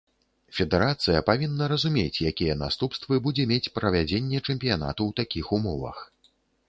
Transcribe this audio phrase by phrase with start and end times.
[0.59, 5.97] Федэрацыя павінна разумець, якія наступствы будзе мець правядзенне чэмпіянату ў такіх умовах.